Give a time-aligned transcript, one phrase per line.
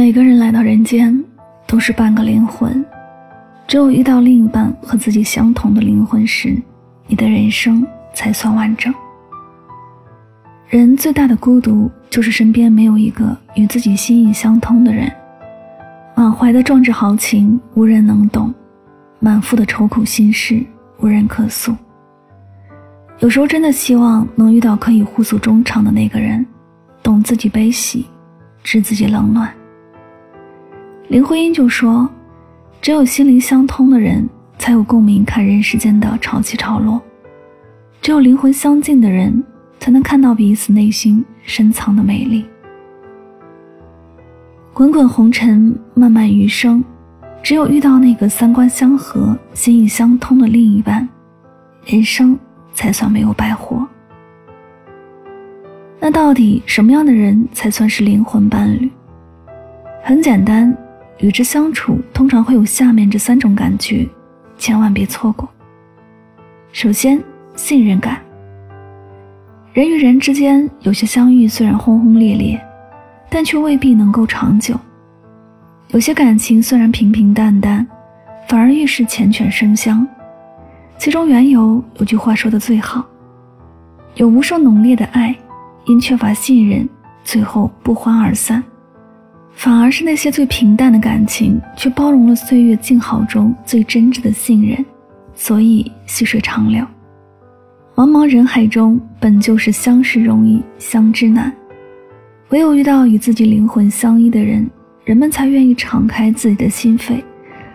[0.00, 1.22] 每个人来到人间，
[1.66, 2.82] 都是半个灵魂。
[3.68, 6.56] 只有遇到另一半和自己相同的灵魂时，
[7.06, 8.90] 你的人生才算完整。
[10.70, 15.12] 人最大的孤独，就是身边没有一个与自己心意相通的人。
[16.14, 18.50] 满怀的壮志豪情，无人能懂；
[19.18, 20.64] 满腹的愁苦心事，
[21.00, 21.76] 无人可诉。
[23.18, 26.46] 有时候真的希望能遇到可以互诉衷肠的那个人，
[27.02, 28.06] 懂自己悲喜，
[28.62, 29.52] 知自己冷暖。
[31.10, 32.08] 林徽因就说
[32.80, 37.00] ：“只有心灵相通的人，才有共鸣看人世间的潮起潮落；
[38.00, 39.42] 只有灵魂相近的人，
[39.80, 42.46] 才能看到彼此内心深藏的美丽。
[44.72, 46.82] 滚滚红尘，漫漫余生，
[47.42, 51.08] 只有遇到那个三观相合、心意相通的另一半，
[51.86, 52.38] 人生
[52.72, 53.84] 才算没有白活。
[55.98, 58.88] 那到底什么样的人才算是灵魂伴侣？
[60.04, 60.72] 很简单。”
[61.20, 64.08] 与之相处，通常会有下面这三种感觉，
[64.56, 65.48] 千万别错过。
[66.72, 67.22] 首先，
[67.54, 68.20] 信任感。
[69.72, 72.60] 人与人之间有些相遇虽然轰轰烈烈，
[73.28, 74.74] 但却未必能够长久；
[75.88, 77.86] 有些感情虽然平平淡淡，
[78.48, 80.06] 反而愈是缱绻生香。
[80.98, 83.04] 其中缘由，有句话说的最好：
[84.14, 85.36] 有无数浓烈的爱，
[85.86, 86.88] 因缺乏信任，
[87.24, 88.62] 最后不欢而散。
[89.60, 94.82] 反而是那些最平淡的感情，却包容了岁月静好中最真挚的信任，
[95.34, 96.82] 所以细水长流。
[97.94, 101.54] 茫茫人海中，本就是相识容易相知难，
[102.48, 104.66] 唯有遇到与自己灵魂相依的人，
[105.04, 107.22] 人们才愿意敞开自己的心扉，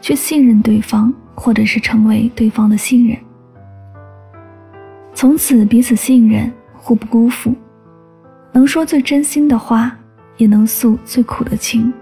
[0.00, 3.16] 去信任对方，或者是成为对方的信任，
[5.14, 7.54] 从此彼此信任，互不辜负，
[8.50, 9.96] 能说最真心的话。
[10.38, 11.92] 也能诉最苦的情，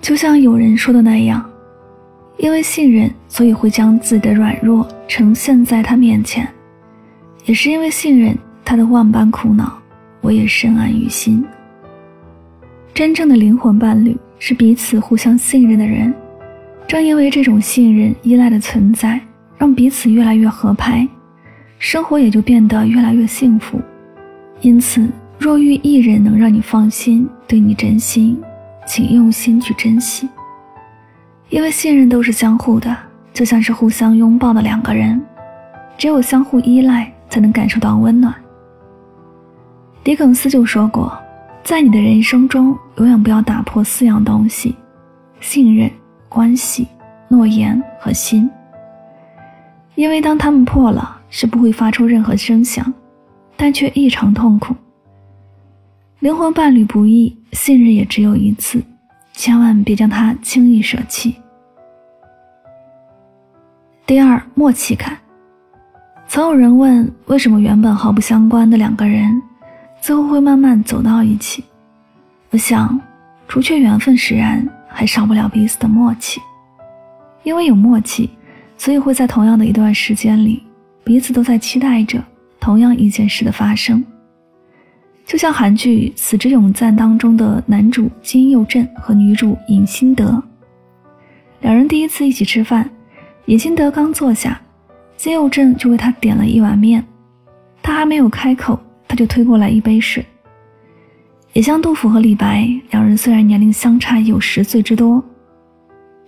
[0.00, 1.44] 就像有人说的那样，
[2.36, 6.44] 因为信任，所以会将自己的软弱呈现在他面前；
[7.46, 9.76] 也是因为信任，他的万般苦恼，
[10.20, 11.42] 我也深谙于心。
[12.92, 16.12] 真正的灵魂伴侣是彼此互相信任的人，
[16.86, 19.18] 正因为这种信任、依赖的存在，
[19.56, 21.08] 让彼此越来越合拍，
[21.78, 23.80] 生活也就变得越来越幸福。
[24.60, 25.08] 因此。
[25.42, 28.40] 若遇一人能让你放心，对你真心，
[28.86, 30.28] 请用心去珍惜。
[31.48, 32.96] 因为信任都是相互的，
[33.32, 35.20] 就像是互相拥抱的两个人，
[35.98, 38.32] 只有相互依赖，才能感受到温暖。
[40.04, 41.12] 狄更斯就说过，
[41.64, 44.76] 在你的人生中，永远不要打破四样东西：
[45.40, 45.90] 信任、
[46.28, 46.86] 关系、
[47.26, 48.48] 诺言和心。
[49.96, 52.94] 因为当他们破了，是不会发出任何声响，
[53.56, 54.72] 但却异常痛苦。
[56.22, 58.80] 灵魂伴侣不易，信任也只有一次，
[59.32, 61.34] 千万别将它轻易舍弃。
[64.06, 65.18] 第二，默契感。
[66.28, 69.42] 曾有人问，为什么原本毫不相关的两个人，
[70.00, 71.64] 最后会慢慢走到一起？
[72.50, 72.96] 我想，
[73.48, 76.40] 除却缘分使然，还少不了彼此的默契。
[77.42, 78.30] 因为有默契，
[78.78, 80.62] 所以会在同样的一段时间里，
[81.02, 82.22] 彼此都在期待着
[82.60, 84.04] 同样一件事的发生。
[85.24, 90.42] 就像韩剧《死之永赞》当中的男主金佑镇和女主尹新德，
[91.60, 92.88] 两人第一次一起吃饭，
[93.46, 94.60] 尹新德刚坐下，
[95.16, 97.02] 金佑镇就为他点了一碗面，
[97.82, 98.78] 他还没有开口，
[99.08, 100.24] 他就推过来一杯水。
[101.54, 105.22] 也像杜甫和李白，两人虽然年龄相差有十岁之多，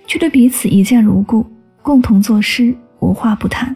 [0.06, 1.44] 却对彼此一见如故，
[1.82, 3.74] 共同作诗，无话不谈。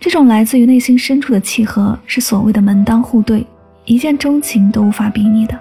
[0.00, 3.46] 这种来自于内心深处的契合，是所谓的门当户对。
[3.88, 5.58] 一见钟情都无法比拟的，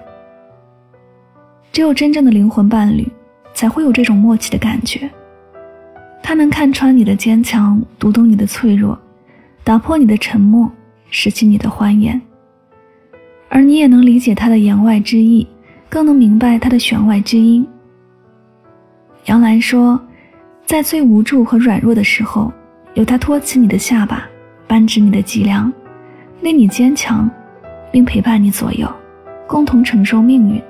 [1.71, 3.09] 只有真正的灵魂伴侣，
[3.53, 5.09] 才会有这种默契的感觉。
[6.21, 8.99] 他能看穿你的坚强，读懂你的脆弱，
[9.63, 10.69] 打破你的沉默，
[11.09, 12.21] 拾起你的欢颜。
[13.47, 15.47] 而你也能理解他的言外之意，
[15.87, 17.65] 更能明白他的弦外之音。
[19.27, 19.97] 杨澜说，
[20.65, 22.51] 在最无助和软弱的时候，
[22.93, 24.27] 有他托起你的下巴，
[24.67, 25.71] 扳直你的脊梁，
[26.41, 27.29] 令你坚强，
[27.91, 28.87] 并陪伴你左右，
[29.47, 30.61] 共同承受命运。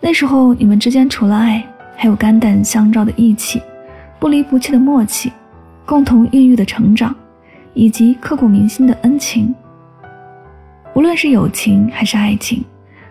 [0.00, 1.64] 那时候，你们之间除了爱，
[1.96, 3.60] 还有肝胆相照的义气，
[4.18, 5.30] 不离不弃的默契，
[5.84, 7.14] 共同孕育的成长，
[7.74, 9.54] 以及刻骨铭心的恩情。
[10.94, 12.64] 无论是友情还是爱情，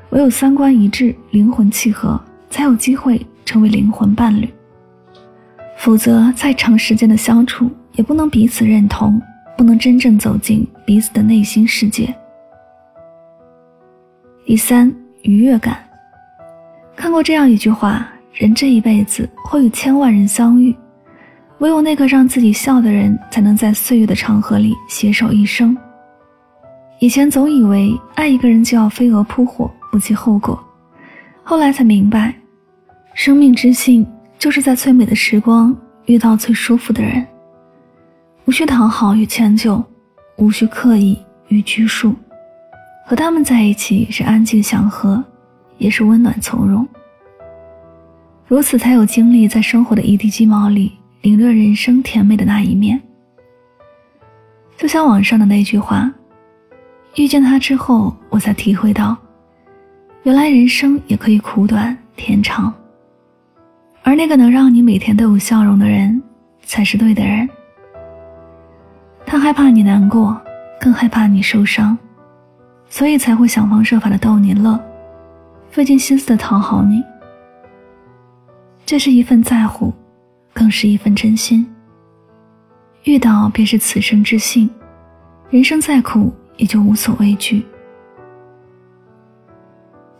[0.09, 4.49] 唯有三观一致、灵魂契合，才有机会成为灵魂伴侣。
[5.77, 9.21] 否则，再长时间的相处，也不能彼此认同，
[9.57, 12.13] 不能真正走进彼此的内心世界。
[14.49, 14.91] 第三，
[15.21, 15.77] 愉悦感。
[16.95, 20.75] 看过这样一句话：人这一辈子会与千万人相遇，
[21.59, 25.77] 唯有那个让自己笑的人，才能在岁月的长河里携手一生。
[26.97, 30.59] 以前总以为爱一个人就要飞蛾扑火，不计后果，
[31.43, 32.33] 后来才明白，
[33.13, 34.03] 生命之幸
[34.39, 37.23] 就是在最美的时光遇到最舒服的人，
[38.45, 39.79] 无需讨好与迁就，
[40.37, 41.15] 无需刻意
[41.49, 42.15] 与拘束，
[43.09, 45.23] 和他们在一起是安静祥和，
[45.79, 46.87] 也是温暖从容。
[48.45, 50.91] 如此才有精力在生活的一地鸡毛里
[51.23, 53.01] 领略人生甜美的那一面。
[54.77, 56.13] 就像网上的那句话。
[57.15, 59.17] 遇见他之后，我才体会到，
[60.21, 62.71] 原来人生也可以苦短甜长。
[64.03, 66.21] 而那个能让你每天都有笑容的人，
[66.61, 67.49] 才是对的人。
[69.25, 70.39] 他害怕你难过，
[70.79, 71.97] 更害怕你受伤，
[72.89, 74.77] 所以才会想方设法的逗你乐，
[75.71, 77.01] 费尽心思的讨好你。
[78.85, 79.93] 这是一份在乎，
[80.51, 81.65] 更是一份真心。
[83.03, 84.69] 遇到便是此生之幸，
[85.49, 86.33] 人生再苦。
[86.59, 87.65] 也就无所畏惧。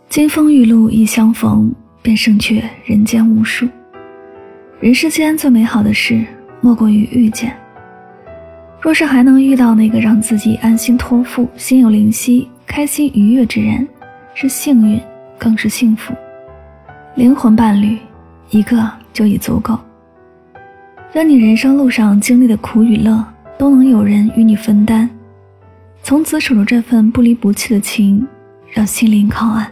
[0.08, 1.70] 金风玉露一相逢，
[2.00, 3.68] 便胜却人间无数。
[4.80, 6.24] 人世间最美好的事，
[6.62, 7.54] 莫过于遇见。
[8.80, 13.84] 若是还能遇到那个让自己安心托付、心有灵犀、开心愉悦之人，
[14.32, 15.00] 是幸运，
[15.36, 16.14] 更是幸福。
[17.16, 17.98] 灵魂伴侣，
[18.50, 19.76] 一个就已足够。
[21.12, 23.26] 让你人生路上经历的苦与乐，
[23.58, 25.10] 都能有人与你分担。
[26.04, 28.24] 从此守着这份不离不弃的情，
[28.70, 29.68] 让心灵靠岸。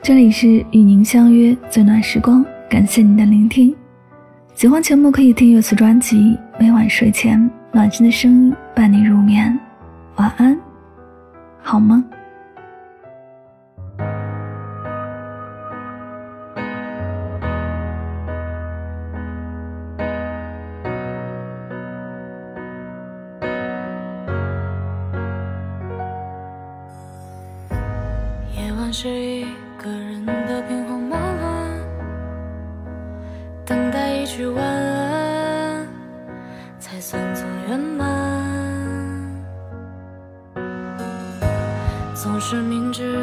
[0.00, 3.76] 这里是与您相约最暖时光，感谢您的聆听。
[4.54, 7.38] 喜欢节目可以订阅此专辑，每晚睡前
[7.76, 9.54] 暖心的声音伴你入眠。
[10.14, 10.58] 晚安，
[11.62, 12.02] 好梦。
[28.92, 29.44] 是一
[29.76, 31.70] 个人的兵荒马乱，
[33.66, 34.64] 等待一句晚
[42.48, 43.15] 是明知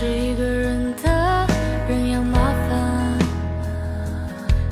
[0.00, 1.44] 是一个人的
[1.88, 2.38] 人仰马
[2.68, 3.18] 翻，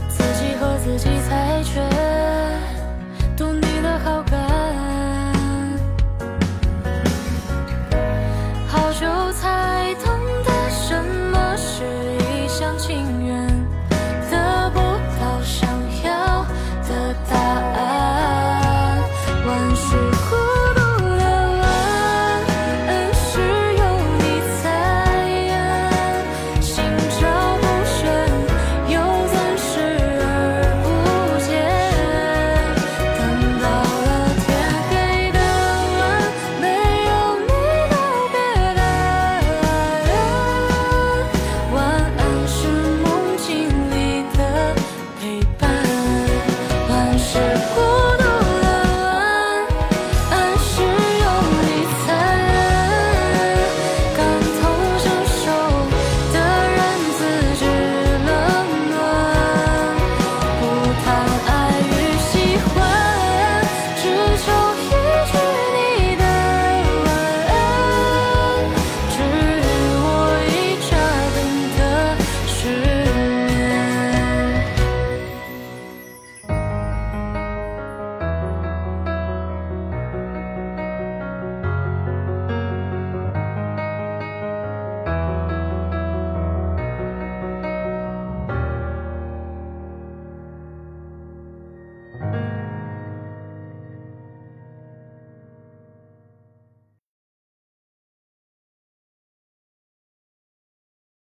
[0.08, 1.82] 自己和自己猜拳，